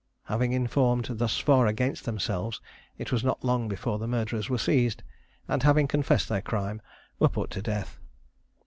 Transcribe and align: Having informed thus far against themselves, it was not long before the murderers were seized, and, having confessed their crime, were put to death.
Having 0.23 0.53
informed 0.53 1.05
thus 1.11 1.37
far 1.37 1.67
against 1.67 2.05
themselves, 2.05 2.59
it 2.97 3.11
was 3.11 3.23
not 3.23 3.43
long 3.45 3.67
before 3.69 3.99
the 3.99 4.07
murderers 4.07 4.49
were 4.49 4.57
seized, 4.57 5.03
and, 5.47 5.61
having 5.61 5.87
confessed 5.87 6.27
their 6.27 6.41
crime, 6.41 6.81
were 7.19 7.29
put 7.29 7.51
to 7.51 7.61
death. 7.61 7.99